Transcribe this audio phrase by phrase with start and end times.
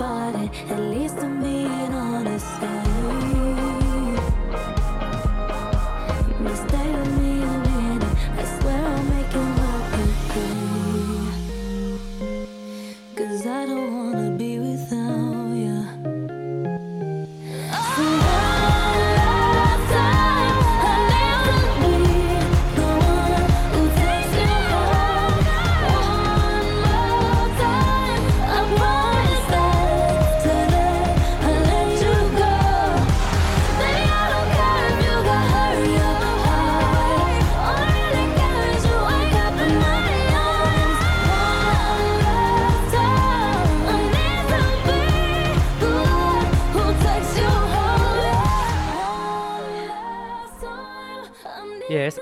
[0.00, 0.50] It.
[0.70, 2.89] At least I'm being honest.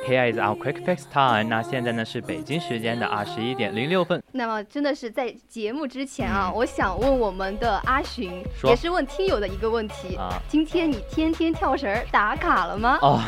[0.07, 1.49] Here is our quick fix time。
[1.49, 4.23] 那现在呢是北京时间的二十一点零六分。
[4.33, 12.99] 那么真的是在节目之前啊，我想问我们的阿寻，也是问听友的一个问题啊今天你天天跳绳打卡了吗？
[13.01, 13.21] 哦，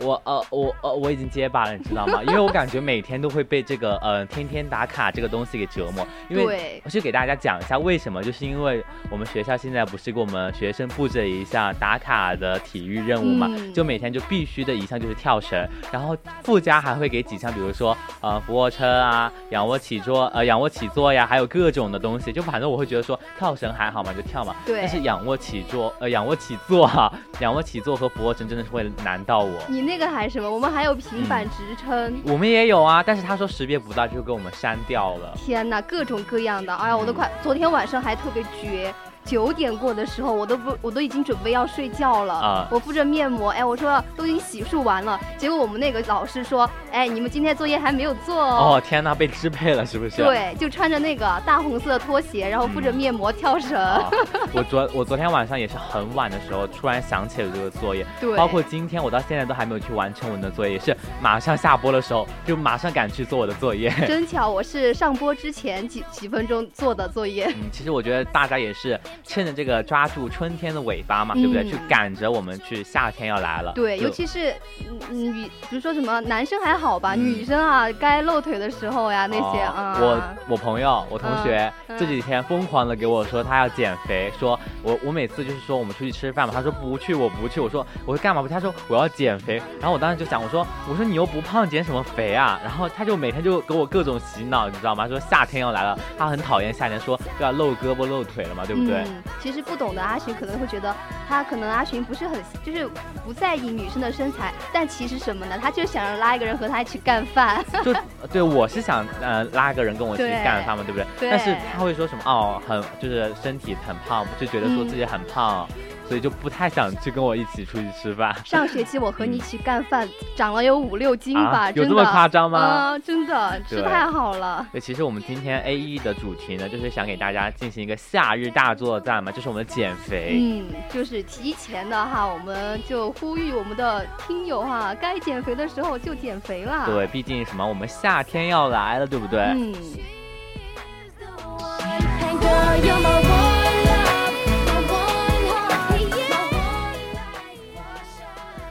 [0.00, 2.22] 我呃我呃我已经结巴了，你知道吗？
[2.24, 6.06] 因为我感觉每天都会被这个呃天天打卡这个东西给折磨。
[6.28, 22.32] 因为我去给大家讲一下为什么，就是因为我们学校现在不是给我们学生布置了一项打卡的体育任务嘛，嗯就每天就必须的一项就是跳绳，然后附加还会给几项，比如说呃俯卧撑啊、仰卧起坐呃仰卧起坐呀，还有各种的东西。
[22.32, 24.54] 就反正我会觉得说跳绳还好嘛，就跳嘛。
[24.64, 29.58] 对但是仰卧起坐呃仰卧起坐哈、仰卧起坐和俯卧撑真的是会难到我。
[29.68, 30.48] 你那个还什么？
[30.50, 32.20] 我们还有平板嗯支撑。
[32.24, 35.32] 我们也有啊，但是他说识别不到，就给我们删掉了。
[35.34, 38.94] 天哪，各种各样的，哎呀，我都快，昨天晚上还特别绝。
[39.24, 42.34] 九点过的时候，我都不，我都已经准备要睡觉了。
[42.34, 50.22] 啊我敷着面膜，哎，我说都已经洗漱完了，结果我们那个老师说，哎，你们今天作业还没有做哦，天呐，被支配了是不是？。
[50.22, 53.78] 对，就穿着那个大红色的拖鞋，然后敷着面膜跳绳。
[53.78, 54.10] 啊、
[54.52, 63.90] 我昨我昨天晚上也是很晚的时候，突然想起了这个作业，对包括今天我到现在都还没有去完成我的作业，也是马上下播的时候就马上赶去做我的作业。
[64.06, 67.46] 真巧，我是上播之前几几分钟做的作业。
[67.56, 71.62] 嗯，其实我觉得大家也是趁着这个抓住春天的尾巴嘛，对不对？
[71.62, 73.72] 嗯去赶着我们去夏天要来了。
[73.74, 74.52] 对，尤其是
[74.88, 79.98] 嗯嗯女，比如说什么男生还好吧，嗯女生啊，该露腿的时候呀，那些哦啊。
[80.00, 88.54] 我我朋友，我同学、嗯这几天疯狂的给我说他要减肥，说我我每次就是说我们出去吃饭嘛，他说不去我不去，我说我说干嘛不去？
[88.54, 92.60] 他说我要减肥，然后我当时就想我说我说你又不胖减什么肥啊？
[92.62, 95.08] 然后他就每天就给我各种洗脑，你知道吗？
[95.08, 98.97] 说夏天要来了，他很讨厌夏天，说就要露胳膊露腿了嘛，对不对？
[99.06, 100.94] 嗯，其实不懂的阿寻可能会觉得，
[101.28, 102.88] 他可能阿寻不是很，就是
[103.24, 105.58] 不在意女生的身材，但其实什么呢？
[105.60, 107.64] 他就是想要拉一个人和他一起干饭。
[107.84, 107.94] 就
[108.32, 111.06] 对我是想呃拉一个人跟我一起干饭嘛，对不对？
[111.18, 115.68] 对但是他会说什么哦，很就是身体很胖，就觉得说自己很胖，
[116.08, 118.34] 所以就不太想去跟我一起出去吃饭。
[118.46, 121.84] 上学期我和你一起干饭，长了有五六斤吧，啊有。
[121.84, 124.66] 这么夸张吗啊，真的吃太好了。
[124.72, 130.36] 对，其实我们今天 A E 的主题呢，就是想给大家进行一个夏日大作战嘛，就是我们的减肥。
[130.38, 136.86] 嗯，就是提前的哈，我们就呼吁我们的听友哈，该减肥的时候就减肥啦。
[136.86, 139.40] 对，毕竟什么，我们夏天要来了，对不对？
[139.40, 139.74] 嗯，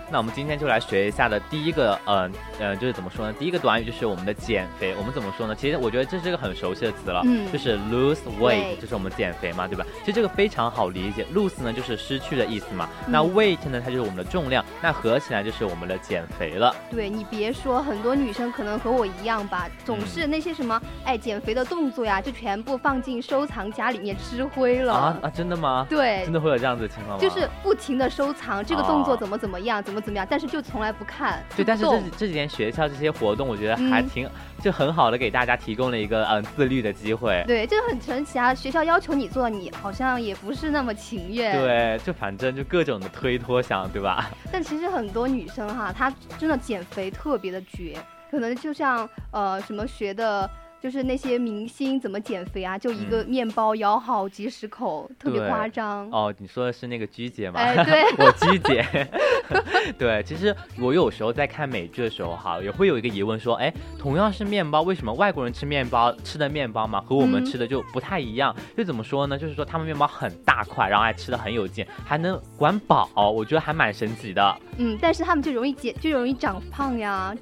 [0.09, 3.33] 那我们今天就来学一下的第一个，呃呃，就是怎么说呢？
[3.37, 4.95] 第一个短语就是我们的减肥。
[4.97, 5.53] 我们怎么说呢？
[5.53, 9.85] 其实我觉得这是一个很熟悉的词了，嗯就是 lose weight，Weight 就是我们减肥嘛，对吧？
[9.99, 16.73] 其实这个非常好理解，lose 呢就是失去的意思嘛，那嗯 weight 呢它就是我们的重量，那合起来就是我们的减肥了。
[16.89, 24.93] 对你别说，很多女生可能和我一样吧，总是那些什么哎减肥的动作呀，就全部放进收藏夹里面吃灰了。
[24.93, 25.85] 啊啊，真的吗？
[25.89, 27.21] 对真的会有这样子的情况吗？
[27.21, 31.43] 就是不停的收藏这个动作哦怎么怎么样，怎么么怎么样，但是就从来不看。
[31.55, 34.29] 对，但是这这几年学校这些活动，我觉得还嗯挺、
[34.61, 37.43] 就很好的给大家提供了一个嗯自律的机会。
[37.47, 38.53] 对，这个很神奇啊！
[38.53, 41.59] 学校要求你做，你好像也不是那么情愿。。
[41.59, 44.29] 对，就反正就各种的推脱想，对吧？
[44.51, 47.97] 但其实很多女生哈，她真的减肥特别的绝，
[48.29, 50.49] 可能就像呃什么学的。
[50.81, 52.77] 就是那些明星怎么减肥啊？
[52.77, 56.09] 就一个面包咬好几十口，特别夸张。
[56.11, 57.59] 哦，你说的是那个鞠姐吗？
[57.59, 59.07] 哎对 我鞠姐。
[59.97, 68.55] 对，其实我有时候在看美剧的时候哈，也会有一个疑问说，哎，同样是面包，为什么外国人吃面包吃的面包嘛，和我们嗯吃的就不太一样？
[68.77, 69.37] 就怎么说呢？
[69.37, 74.57] 就是说他们面包很大块，然后还吃的很有劲，还能管饱，我觉得还蛮神奇的。
[74.77, 77.33] 嗯，但是他们就容易减，就容易长胖呀。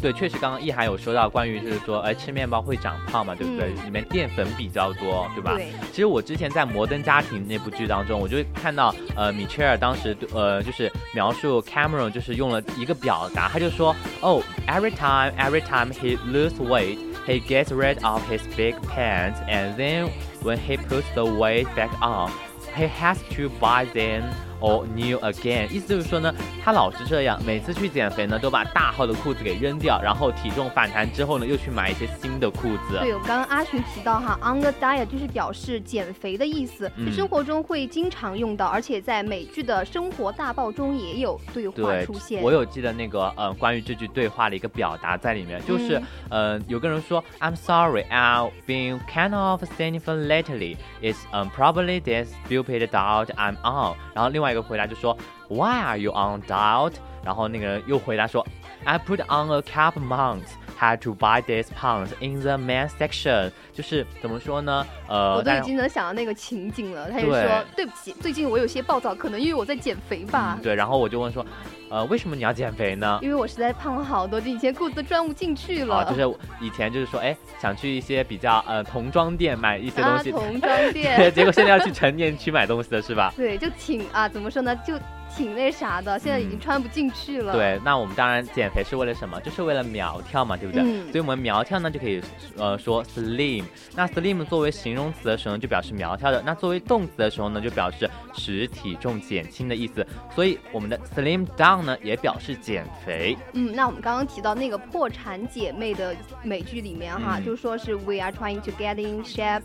[0.00, 3.72] 对，确实刚刚易涵有说到关于就是说，哎，吃面包会长胖嘛，对不对？
[3.78, 5.54] 嗯里面淀粉比较多，对吧？
[5.56, 17.96] 对，其实我之前在《摩登家庭》那部剧当中，我就看到呃，米切尔当时呃就是描述 Cameron 就是用了一个表达，他就说哦、e v e r y time every time he lose weight he gets rid
[18.06, 20.08] of his big pants and then
[20.42, 22.30] when he puts the weight back on
[22.76, 24.22] he has to buy them
[24.60, 25.68] or new again。
[25.70, 32.98] 意思就是说呢，他老是这样，每次去减肥呢都把大号的裤子给扔掉，然后体重反弹之后呢又去买一些新的裤子。
[33.00, 42.42] 对，我刚刚阿寻提到哈，on the diet 就是表示减肥的意思，嗯生活中会经常用到，而且在美剧的生活大爆中也有对话出现。
[42.42, 50.76] 我有记得那个呃关于这句对话的一个表达在里面，就是、呃有个人说 I'm sorry I've been kind of sinful lately.
[51.00, 53.96] It's um probably this stupid diet I'm on.
[54.14, 55.17] 然后另外一个回答就说
[55.47, 56.93] Why are you on diet？
[57.23, 58.45] 然后那个人又回答说
[58.83, 60.53] I put on a couple months.
[60.78, 64.86] Had to buy these pounds in the men's section，就是怎么说呢？
[65.08, 67.10] 呃，我都已经能想到那个情景了。
[67.10, 70.58] 他就说：“对不起，最近我有些暴躁，可能因为我在减肥吧。
[70.58, 71.44] 嗯对，然后我就问说，
[71.88, 73.18] 呃，为什么你要减肥呢？
[73.22, 75.96] 因为我实在胖了好多，就以前裤子都穿不进去了。
[75.96, 83.32] 啊，就是以前就是说，哎，想去一些比较呃童装店买一些东啊，西，童装店 对，结果现在要去成年区买东西了，是吧？
[83.34, 84.92] 对，就挺啊，怎么说呢，就
[85.36, 87.52] 挺那啥的，现在已经嗯穿不进去了。
[87.52, 89.38] 对，那我们当然减肥是为了什么？
[89.42, 90.82] 就是为了苗条嘛，对不对？
[90.82, 92.22] 嗯所以我们苗条呢就可以
[92.56, 93.64] 呃说 slim。
[93.94, 100.06] 那 slim 作为形容词的时候呢，就表示苗条的；那作为动词的时候呢，就表示使体重减轻的意思。
[100.34, 103.36] 所以我们的 slim down 呢也表示减肥。
[103.52, 109.62] 嗯，那我们刚刚提到那个破产姐妹的美剧里面哈，嗯就说是 We are trying to get in shape。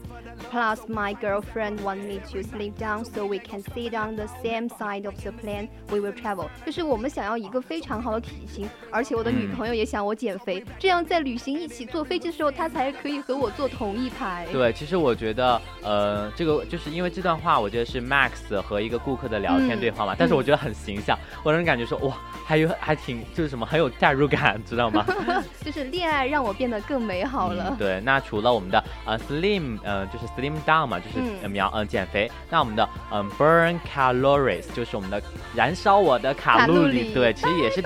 [0.49, 4.67] Plus, my girlfriend want me to sleep down so we can sit on the same
[4.69, 6.47] side of the plane we will travel。
[6.65, 14.47] 就是我们想要一个非常好的体型，而且我的女嗯朋友也想我减肥，这样在旅行一起坐飞机的时候，她才可以和我坐同一排。
[14.51, 25.05] 对，其实我觉得，呃，这个就是因为这段话，我觉得是 Max 和一个顾客的聊天嗯对话嘛，但是我觉得很形象，我让人感觉说，哇，还有还挺就是什么很有代入感，知道吗？
[25.63, 27.67] 就是恋爱让我变得更美好了。
[27.69, 35.21] 嗯对，那除了我们的呃 slim，呃就是 slim down 嘛，就是苗呃减肥，那我们的嗯、burn calories 就是我们的
[35.55, 37.83] 燃烧我的卡路里，对，其实也是。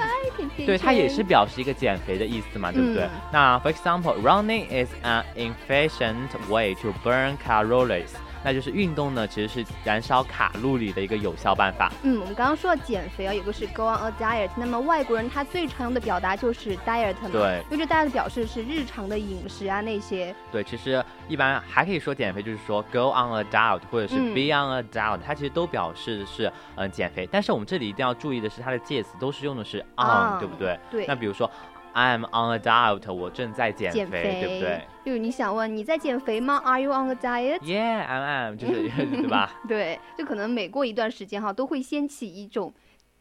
[0.66, 3.04] 对，它也是表示一个减肥的意思嘛，对不对？
[3.04, 8.10] 嗯那 for example, running is an efficient way to burn calories。
[8.46, 11.92] 那就是运动呢，其实是燃烧卡路里的一个有效办法。
[12.04, 24.78] 嗯，我们刚刚说到减肥啊，有个是 go on a diet，那么外国人他最常用的表达就是 diet 嘛，对因为这 diet 表示是日常的饮食啊那些，对，其实一般还可以说减肥，就是说 go on a diet 或者是嗯 be on
[24.78, 27.28] a diet，、它其实都表示的是嗯、呃减肥。
[27.32, 30.80] 但是我们这里一定要注意的是，它的介词都是用的是 on，、on，对不对？
[30.92, 31.50] 对那比如说
[31.96, 39.54] I'm on a diet，我正在减减肥，对不对就是你想问你在减肥吗？Are you on a diet？？Yeah，I'm am，就是 对吧？
[39.66, 42.74] 对，就可能每过一段时间哈，都会掀起一种，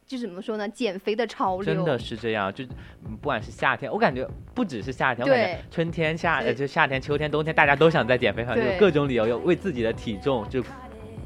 [0.05, 1.73] 就怎么说呢，减肥的潮流。
[1.73, 2.65] 真的是这样，就
[3.05, 10.61] 嗯不管是夏天，我感觉不只是夏天，我感觉春天、夏呃就夏天、秋天、冬天，大家都想在减肥，反正有各种理由，有为自己的体重就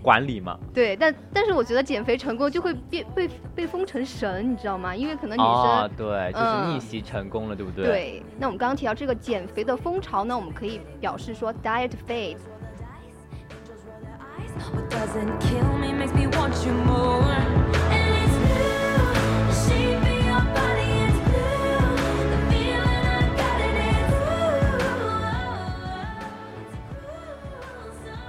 [0.01, 0.57] 管理嘛。
[0.73, 4.95] 对，但但是我觉得减肥成功就会变被被封成神，你知道吗？
[4.95, 7.85] 因为可能女生、哦，对，就是嗯逆袭成功了，对不对？
[7.85, 12.37] 对，那我们刚刚提到这个减肥的风潮呢，我们可以表示说 diet phase。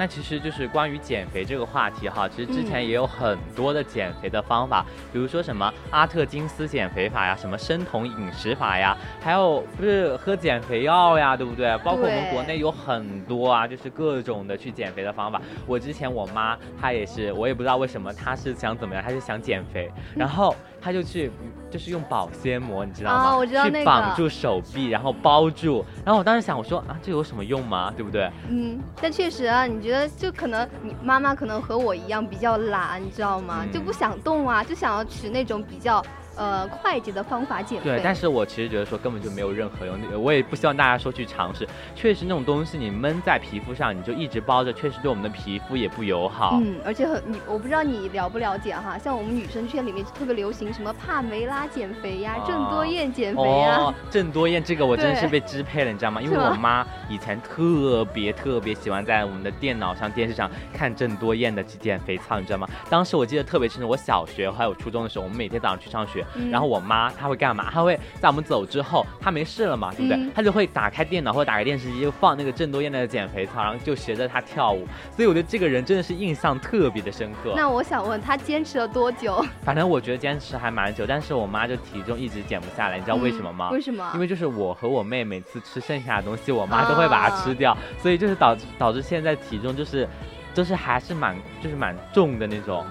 [0.00, 11.76] 那其实就是关于减肥这个话题哈，其实之前嗯也有很多的减肥的方法，比如说什么阿特金斯减肥法呀，什么生酮饮食法呀，还有不是喝减肥药呀，对不对？
[11.84, 15.38] 包括我们国内有很多啊，就是各种的去减肥的方法。
[15.66, 21.30] 我之前我妈她也是，我也不知道为什么她是想怎么样，她是想减肥，然后她就去
[21.70, 23.20] 就是用保鲜膜，你知道吗？
[23.30, 25.84] 啊我知道那个去绑住手臂，然后包住。
[26.04, 27.92] 然后我当时想，我说啊，这有什么用吗？
[27.96, 28.30] 对不对？
[28.48, 33.60] 嗯，但确实啊，你觉得就可能你妈妈可能和我一样比较懒，你知道吗？
[33.62, 36.02] 嗯就不想动啊，就想要取那种比较
[36.36, 37.90] 呃快捷的方法减肥。
[37.90, 41.66] 对，但是我其实觉得说根本就没有任何用，我也不希望大家说去尝试。
[41.94, 46.58] 确实那种东西你闷在皮肤上，你就一直包着，确实对我们的皮肤也不友好。
[46.62, 56.20] 嗯，而且很你，我不知道你了不了解哈，像我们女生圈里面特别流行什么帕梅拉减肥呀、啊郑多燕减肥呀，哦，郑多燕这个我真的是被支配了，你知道吗？
[56.20, 62.68] 因为我妈以前特别特别喜欢在我们的电脑上、电视上看郑多燕的减肥操，你知道吗？
[62.88, 67.70] 当时我记得特别清楚，我小学还有初中的时候，我们每天早上去上学，嗯然后我妈她会干嘛？
[67.72, 70.16] 她会在我们走之后，她没事了嘛，对不对？
[70.16, 74.86] 嗯她就会打开电脑或者打开电视机，就放那个郑多燕的减肥操，然后就学着她跳舞。
[75.14, 77.52] 所以我对这个人真的是印象特别的深刻。
[77.56, 79.44] 那我想问她坚持了多久？
[79.62, 83.68] 反正我觉得坚持还蛮久，但是我妈就体重一直减不下来，你知道为什么吗？
[83.70, 84.10] 嗯为什么？
[84.14, 90.08] 因为就是我和我妹每次吃剩下的东西，我妈都会把它吃掉，所以就是导致导致现在体重就是，
[90.54, 92.84] 就是还是蛮就是蛮重的那种。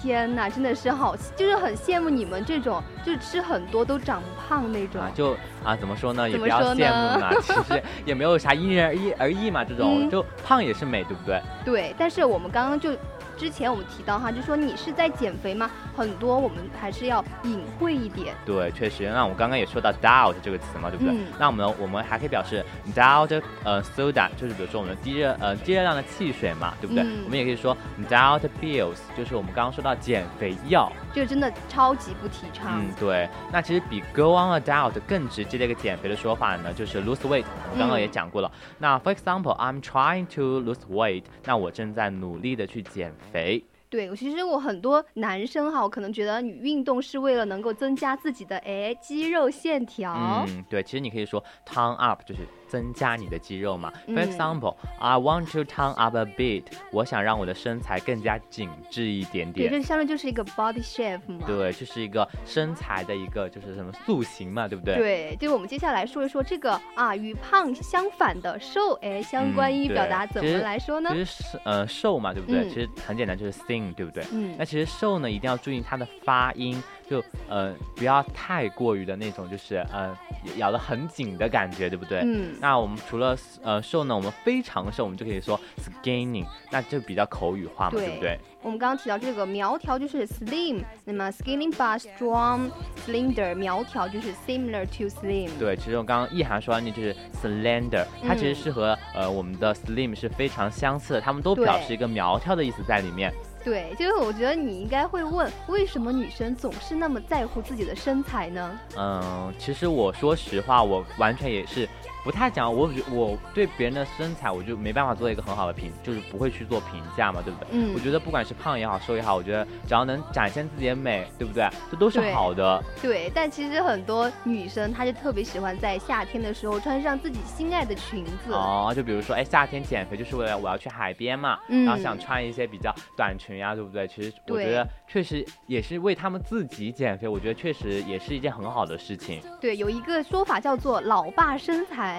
[0.00, 5.00] 天哪，真的是好，就是很羡慕你们这种，就是吃很多都长不胖那种。
[5.00, 11.40] 啊，就啊，怎么说呢，也不要羡慕呢嘛， 其实也没有啥因人而异而异嘛，这种、嗯就胖也是美，对不对？
[11.64, 12.92] 对，但是我们刚刚就
[13.38, 15.70] 之前我们提到哈，就说你是在减肥吗？
[15.96, 18.34] 很多我们还是要隐晦一点。
[18.44, 19.08] 对，确实。
[19.08, 21.14] 那我刚刚也说到 doubt 这个词嘛，对不对？
[21.14, 22.64] 嗯那我们我们还可以表示
[22.94, 27.04] doubt 呃 soda，就是比如说我们的低热呃低热量的汽水嘛，对不对？
[27.04, 27.76] 嗯我们也可以说
[28.10, 30.92] doubt pills，就是我们刚刚说到减肥药。
[31.18, 32.80] 这个真的超级不提倡。
[32.80, 33.28] 嗯，对。
[33.52, 37.44] 那其实比 go on a diet 更直接的一个减肥的说法呢，就是 lose weight。
[37.72, 38.48] 我刚刚也嗯讲过了。
[38.78, 43.64] 那 for example，I'm trying to lose weight，那我正在努力的去减肥。
[43.90, 50.44] 对，其实我很多男生哈，我可能觉得你运动是为了能够增加自己的哎肌肉线条。
[50.46, 50.84] 嗯，对。
[50.84, 53.92] 其实你可以说 tone up，就是增加你的肌肉嘛。
[54.06, 59.72] For 嗯 example，I want to tone up a bit，我想让我的身材更加紧致一点对，点。
[59.72, 61.46] 这相当于就是一个 body shape 嘛。
[61.46, 64.96] 对，就是一个身材的一个就是什么塑形嘛，对不对？
[64.96, 71.24] 对，就我们接下来说一说这个啊，与胖相反的瘦，哎，相关英语嗯表达怎么来说呢其？
[71.24, 72.60] 实是呃瘦嘛，对不对？
[72.60, 74.22] 嗯其实很简单，就是 thin，对不对？
[74.32, 80.16] 嗯那，其实瘦呢，一定要注意它的发音，就呃不要太过于的那种，就是呃
[80.56, 82.20] 咬得很紧的感觉，对不对？
[82.24, 85.58] 嗯，那我们除了呃瘦呢，我们非常瘦，我们就可以说
[86.02, 88.38] skinny，那就比较口语化嘛，对不对？
[88.60, 92.68] 我们刚刚提到这个苗条就是 slim，那么 skinny but strong
[93.06, 95.48] slender 苗条就是 similar to slim。
[95.58, 103.32] 对，其实我刚刚意涵说的那就是 slender，它其实嗯是和、呃我们的 slim 是非常相似的，它们都表示一个苗条的意思在里面。
[103.64, 108.78] 对，就是我觉得你应该会问，为什么女生总是那么在乎自己的身材呢？
[108.96, 111.88] 嗯，其实我说实话，我完全也是
[112.24, 117.68] 不太讲，我觉我对别人的身材，我就没办法做一个很好的评，就是不会去做评价嘛，对不对？
[117.72, 121.66] 嗯我觉得不管是胖也好，瘦也好，我觉得只要能展现自己的美，对不对？
[121.90, 122.82] 这都是好的。
[123.00, 128.52] 对，但其实很多女生她就特别喜欢在夏天的时候穿上自己心爱的裙子。
[128.52, 134.06] 哦，就比如说，哎，夏天减肥就是为了我要去海边嘛，嗯然后想穿一些比较短裙呀、对不对？
[134.06, 139.40] 其实我觉得确实也是为他们自己减肥，我觉得确实也是一件很好的事情。
[139.60, 142.17] 对，有一个说法叫做“老爸身材”，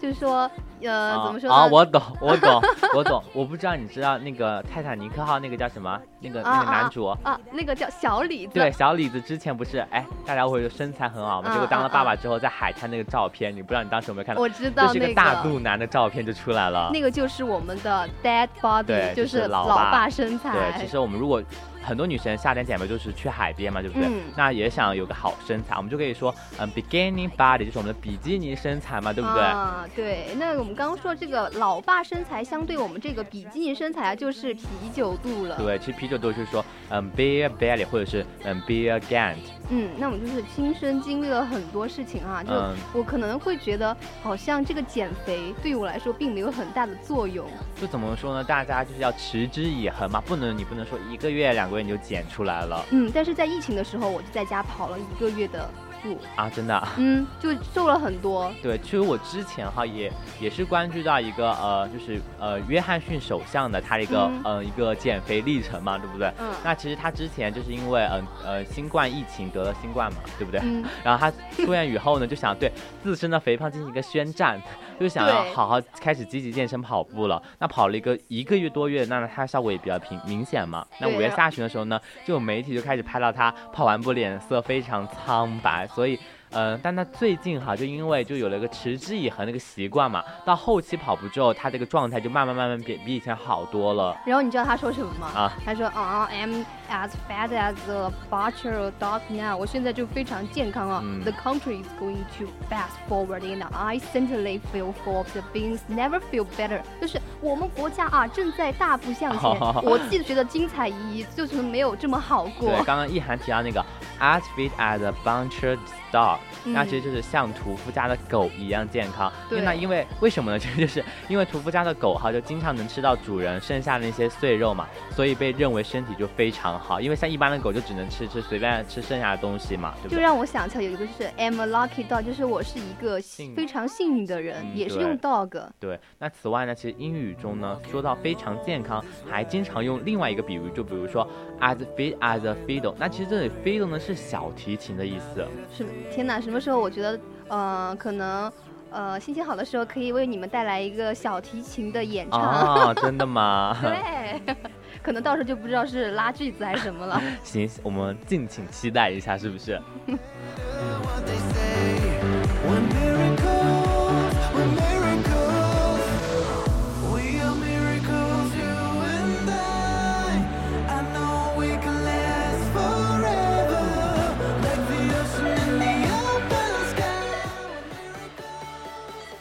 [0.00, 0.48] 就是说，
[0.80, 1.54] 呃，啊怎么说呢？
[1.54, 2.62] 啊，我懂，我懂，
[2.94, 3.22] 我懂。
[3.32, 6.00] 我不知道你知道那个泰坦尼克号那个叫什么？
[6.20, 7.06] 那个那啊个男主。
[7.06, 8.54] 啊，那个叫小李子。
[8.54, 14.40] 对，小李子之前不是哎，大家会说身材很好嘛，嗯结果当了嗯爸爸之后，在海滩那个照片，你不知道你当时有没有看到？
[14.40, 16.90] 我知道那就是一个大肚腩的照片就出来了。
[16.92, 20.52] 那个就是我们的 dad body，就就是老老爸身材。
[20.52, 21.42] 对，其实我们如果
[21.88, 24.06] 很多女生夏天减肥就是去海边嘛，对不对？
[24.06, 29.42] 嗯那也想有个好身材，我们就可以说，嗯，beginning body 就是我们的比基尼身材嘛，对不对？
[29.42, 30.26] 啊，对。
[30.36, 35.56] 那我们刚刚说这个老爸身材，相对我们这个比基尼身材啊，就是啤酒肚了。
[35.56, 39.36] 对，其实啤酒肚就是说，嗯，beer belly 或者是嗯 beer gant，
[39.70, 47.46] 嗯，那我们就是亲身经历了很多事情啊，就嗯我可能会觉得，好像这个减肥对于我来说并没有很大的作用。
[47.80, 48.44] 就怎么说呢？
[48.44, 52.84] 大家就是要持之以恒嘛，不能你不能说一个月两个月你就减出来了。
[52.90, 55.68] 嗯，但是在疫情的时候，我就在家跑了一个月的
[56.02, 56.92] 步，啊，真的啊。
[56.96, 58.52] 嗯，就瘦了很多。
[58.62, 66.32] 对，其实我之前哈也也是关注到一个呃，就是呃约翰逊首相的他的一个嗯呃一个减肥历程嘛，对不对？
[66.38, 70.60] 嗯那其实他之前就是因为嗯呃新冠疫情得了新冠嘛，对不对？
[70.62, 72.70] 嗯，然后他出院以后呢，就想对
[73.02, 74.60] 自身的肥胖进行一个宣战，
[74.98, 77.42] 就想要好好开始积极健身跑步了。
[77.58, 80.86] 那跑了一个一个月多月，那他效果也比较明明显嘛。
[81.00, 86.18] 那五月下旬的时候呢，就有媒体就开始拍到他跑完步脸色非常苍白，所以。
[86.52, 94.16] 嗯，但他最近哈，就因为就有了一个持之以恒的一个习惯嘛，到后期跑步之后，他这个状态就慢慢慢慢比比以前好多了。
[94.26, 95.28] 然后你知道他说什么吗？
[95.34, 99.56] 啊他说啊、I'm as fat as a butcher dog now。
[99.56, 101.00] 我现在就非常健康啊。
[101.04, 106.20] 嗯 The country is going to fast forward and I certainly feel for the beings never
[106.32, 106.80] feel better。
[107.00, 109.50] 就是我们国家啊正在大步向前，
[109.82, 112.84] 我自己觉得精彩奕奕，就是没有这么好过对，。
[112.84, 113.84] 刚刚一涵提到那个
[114.20, 115.78] as fit as a buncher
[116.12, 119.32] dog，、嗯那其实就是像屠夫家的狗一样健康。
[119.48, 120.58] 对那因为为什么呢？
[120.60, 127.00] 其实就是因为屠夫家的狗哈，就经常能吃到主人剩下的那些碎肉嘛，所以被认为身体就非常好。
[127.00, 130.20] 因为像一般的狗就只能吃吃随便吃剩下的东西嘛，对不就？
[130.20, 135.60] 让我想起来有一个就是 I'm a lucky dog，就是我是一个幸非常幸运的人，嗯也是用 dog。
[135.80, 141.26] 对，那此外呢，其实英语中呢，说到非常健康，还经常用另外一个比喻，就比如说
[141.60, 142.94] as fit as a fiddle。
[142.98, 145.46] 那其实这里 fiddle 呢是小提琴的意思。
[145.72, 148.52] 是天哪，什么时候我觉得，呃，可能，
[148.90, 152.40] 呃，心情好的时候可以为你们带来一个小提琴的演唱。
[152.40, 153.76] 啊，真的吗？
[153.82, 154.56] 对，
[155.02, 157.20] 可能到时候就不知道是拉锯子还是什么了。
[157.44, 159.80] 行，我们敬请期待一下，是不是？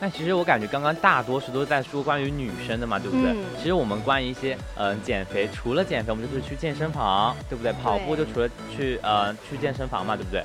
[0.07, 3.31] 那其实我感觉刚刚大多数都是在说关于女生的嘛，对不对？
[3.33, 7.73] 嗯其实我们关于一些嗯、呃减肥，除了减肥，我们就是去健身房，对不对？
[7.73, 10.41] 跑步就除了去呃去健身房嘛，对不对？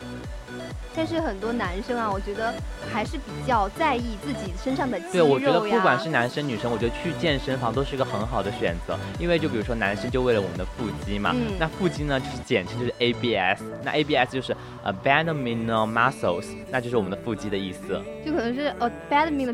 [0.94, 2.52] 但是很多男生啊，我觉得
[2.92, 5.32] 还是比较在意自己身上的肌，肉对。
[5.32, 18.02] 我觉得不管是男生女生，我觉得去健身房都是一个很好的选择，因为就比如说男生就为了我们的腹肌嘛，嗯那腹肌呢就是简称就是 ABS，那 ABS 就是呃 abdominal muscles，那就是我们的腹肌的意思。
[18.24, 18.90] 就可能是呃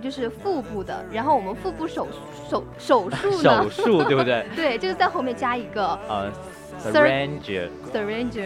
[0.00, 2.06] 就是腹部的，然后我们腹部手
[2.48, 4.46] 手手术呢手，术对不对？
[4.54, 6.30] 对，就是在后面加一个呃
[6.82, 7.68] Sur- syringe。
[7.92, 8.44] syringe。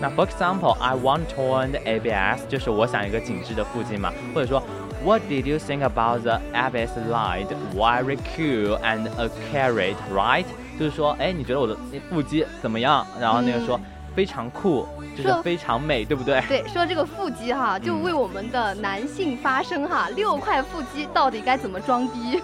[0.00, 4.62] 那 for example, I want toned ABS，就是我想一个紧致的腹肌嘛，或者说
[5.04, 7.46] What did you think about the ABS line?
[7.74, 10.44] Very cool and a carrot, right？
[10.78, 13.04] 就是说，哎，你觉得我的那腹肌怎么样？
[13.20, 13.80] 然后那个说、
[14.18, 14.84] 非常酷，
[15.16, 16.42] 就是说非常美，对不对？
[16.48, 22.42] 对，说这个腹肌哈，就为我们的男性发声哈，六块腹肌到底该怎么装逼？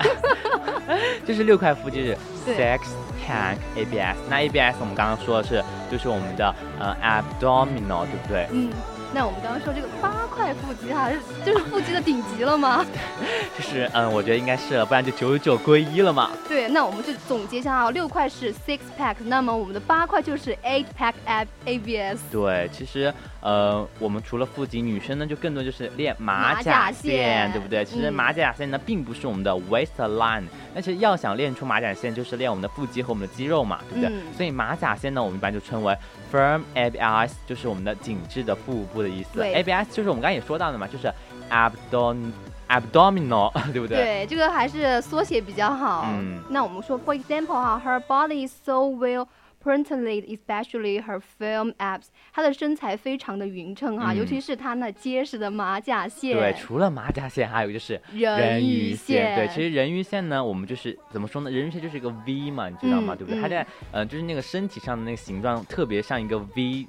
[1.26, 2.78] 就是六块腹肌是 sex
[3.26, 4.16] tank ABS。
[4.30, 8.46] 那 ABS 我们刚刚说的是，就是我们的呃 abdominal，对不对？
[8.52, 8.70] 嗯，
[9.14, 12.84] 那我们刚刚说这个八块腹肌哈，是就是腹肌的顶级了吗？
[13.56, 16.32] 就是嗯，我觉得应该是了，不然就九九归一了嘛。
[16.48, 22.18] 对，那我们就总结一下啊，六块是 six pack，那么我们的八块就是 eight pack ab ABS。
[22.32, 27.84] 对，其实呃，我们除了腹肌，女生呢就更多就是练马马甲甲线，对不对？
[27.84, 30.42] 其实嗯马甲线呢并不是我们的 waistline，
[30.74, 34.10] 但是要想练出马甲线，就是练我们的腹肌和我们的肌肉嘛，对不对？
[34.10, 35.96] 嗯所以马甲线呢，我们一般就称为
[36.32, 39.40] firm ABS，就是我们的紧致的腹部的意思。
[39.40, 41.12] ABS 就是我们刚才也说到的嘛，就是
[41.50, 42.32] abdom
[42.68, 43.96] abdominal， 对不对？
[43.96, 46.06] 对，这个还是缩写比较好。
[46.08, 49.26] 嗯那我们说，for example 哈，her body is so well
[49.62, 56.36] printed, especially her firm abs，她的身材非常的匀称哈，嗯尤其是她那结实的马甲线。
[56.36, 61.50] 对，除了马甲线，还有就是人鱼鱼线对，其实人鱼线呢，我们就是怎么说呢？
[61.50, 63.14] 人鱼线就是一个 V 嘛，你知道吗？
[63.14, 63.38] 嗯对不对？
[63.38, 66.86] 嗯它在呃，就是那个身体上的那个形状特别像一个 V。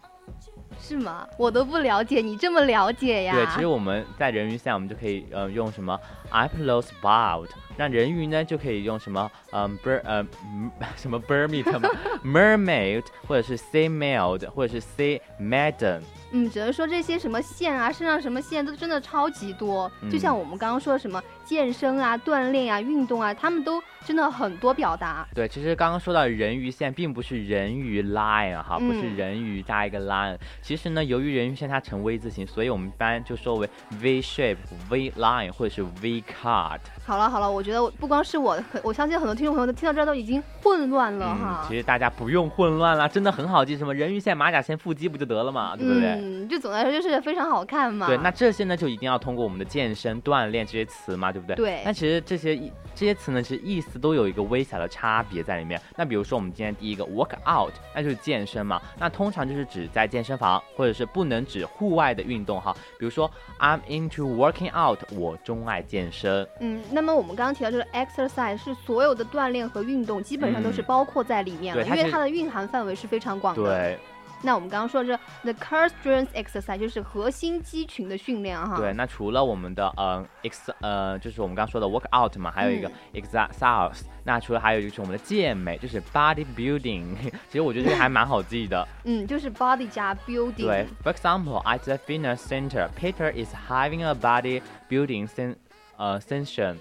[0.88, 1.28] 是吗？
[1.38, 3.34] 我都不了解，你这么了解呀？
[3.34, 6.00] 对，其实我们在人鱼线，我们就可以呃用什么
[6.32, 11.90] Iplos bout，那人鱼呢就可以用什么嗯 ber 呃嗯什么 Bermit 嘛
[12.24, 16.02] Mermaid，或者是 Sea Mailed，或者是 Sea Maiden。
[16.32, 19.90] 嗯，只能说这些什么线啊，身上什么线都真的超级多。
[20.12, 25.28] 就嗯像我们刚刚说的什么健身啊、锻炼啊、运动啊，他们都真的很多表达。
[25.34, 30.38] 对，其实刚刚说到人鱼线，并不是人鱼 line 哈，不是嗯人鱼加一个 line。
[30.62, 33.68] 其实呢，由于人鱼线它呈 V 字形，所以我们一般就说为
[34.00, 34.58] V shape、
[34.90, 36.80] V line 或者是 V cut。
[37.04, 41.62] 好了好了，我觉得不光是我，我相信很多听众朋友都听到这儿都已经混乱了哈。
[41.64, 46.12] 嗯，其实大家不用混乱了，真的很好记，什么人鱼线、马甲线、腹肌不就得了嘛，对不对？
[46.22, 48.06] 嗯，就总的来说就是非常好看嘛。
[48.06, 51.56] 对，那这些呢就一定要通过我们的健身、锻炼这些词嘛，对不对？
[51.56, 55.80] 对那其实这些意这些词呢，其实意思都有一个微小的差别在里面。
[55.96, 58.82] 那比如说我们今天第一个 work out，那就是健身嘛。
[59.00, 62.76] 那通常就是指在健身房，或者是不能指户外的运动哈。
[62.98, 63.30] 比如说
[63.60, 66.48] I'm into working out，我钟爱健身。
[66.60, 73.64] 嗯，那么我们刚刚提到就是 exercise 是所有的锻炼和运动基本上都是嗯包括在里面了，因为它的蕴含范围是非常广的。。
[73.64, 74.00] 对
[74.46, 78.78] 那我们刚刚说这 the core strength exercise 就是核心肌群的训练哈。
[78.78, 84.02] 对，那除了我们的呃 ex 呃，就是我们刚刚说的 work out 嘛，还有一个嗯 exercise。
[84.24, 87.16] 那除了还有就是我们的健美，就是 body building。
[87.50, 88.88] 其实我觉得这个还蛮好记的。
[89.04, 90.66] 嗯，就是 body 加 building。
[90.66, 95.56] 对，For example, at the fitness center, Peter is having a body building sen
[95.98, 96.78] 呃 session。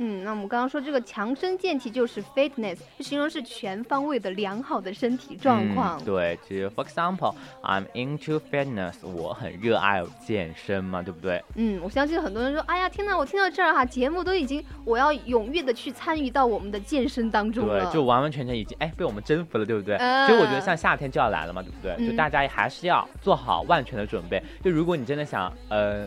[0.00, 6.00] 嗯，那我们刚刚说这个强身健体就是 fitness，就形容是全方位的良好的身体状况。
[6.00, 6.04] 嗯。
[6.04, 11.42] 对，其实 For example, I'm into fitness，我很热爱健身嘛，对不对？
[11.56, 17.84] 嗯，我相信很多人说，哎呀，天呐，我听到这儿哈，节目都已经，我要踊跃的去参与到我们的健身当中了。
[17.84, 19.96] 对，就完完全全已经哎被我们征服了，对不对？
[19.96, 22.06] 嗯其实我觉得像夏天就要来了嘛，对不对？
[22.06, 24.40] 就嗯大家还是要做好万全的准备。
[24.62, 26.06] 就如果你真的想呃。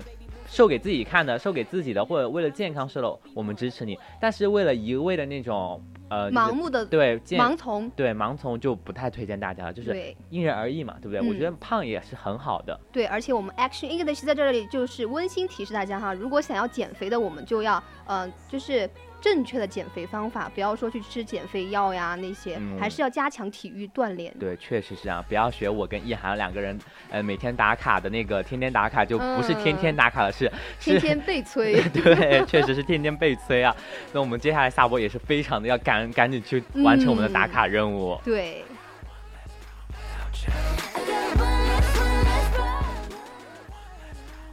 [0.52, 3.98] 瘦给自己看的，瘦给自己的，或者为了健康瘦了，我们支持你。
[4.20, 5.82] 但是为了一味的那种
[6.12, 7.90] 呃，盲目的对盲从。
[7.92, 11.22] 对盲从就不太推荐大家了，就是因人而异嘛，对不对？
[11.22, 12.78] 我嗯觉得胖也是很好的。
[12.92, 18.90] 对，而且我们 Action English 在这里就是温馨提示大家哈，如果想要减肥的，我们就要呃，就是
[19.22, 24.36] 正确的减肥方法，不要说去吃减肥药呀那些，嗯还是要加强体育锻炼。
[24.38, 25.24] 对，确实是这样。
[25.30, 26.78] 不要学我跟易涵两个人，
[27.10, 30.92] 呃，每天打卡的那个，天天打卡就不是天天打卡了，是是。
[30.92, 33.74] 天天被催 对，确实是天天被催啊。
[34.12, 38.20] 那我们接下来下播也是非常的要赶赶紧去完成我们的打卡任务。
[38.24, 38.64] 对.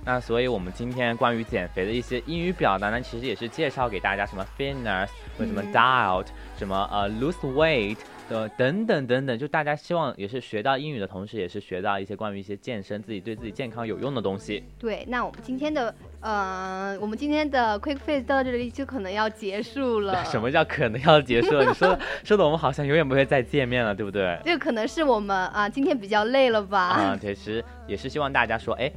[0.04, 5.06] 那所以我们今天关于减肥的一些英语表达呢，其实也是介绍给大家什么 fitness
[5.36, 14.64] 什么嗯 diet，、什么呃 lose weight 的等等等等，就大家希望也是学到英语的同时，也是学到一些关于一些健身自己对自己健康有用的东西。
[14.78, 20.24] 对，那我们今天的呃，我们今天的 Quick Face 到这里就可能要结束了。
[20.26, 21.64] 什么叫可能要结束了？
[21.64, 24.38] 你说 说的我们好像永远不会再见面了，对不对？
[24.44, 26.78] 这可能是我们啊、今天比较累了吧？
[26.78, 28.90] 啊、其实也是希望大家说，哎。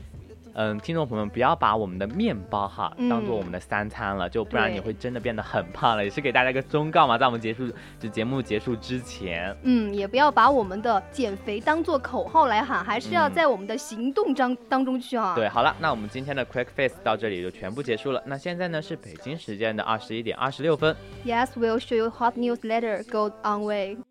[0.53, 6.03] 嗯，听众朋友们，不要把我们的面包哈嗯当做我们的三餐了，就不然你会真的变得很胖了。
[6.03, 15.33] 也是给大家一个忠告嘛，在我们结束就节目结束之前，嗯，也不要把我们的减肥当做口号来喊，还是要嗯在我们的行动当当中去啊。
[15.35, 18.21] 对，好了，那我们今天的 Quick Face 到这里就全部结束了。
[18.25, 20.95] 那现在呢是北京时间的二十一点二十六分。
[21.25, 23.03] Yes, we'll show you hot news later.
[23.09, 24.10] Go on way.